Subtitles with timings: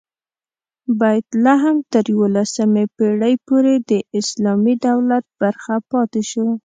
[0.99, 6.45] بیت لحم تر یوولسمې پېړۍ پورې د اسلامي دولت برخه پاتې شو.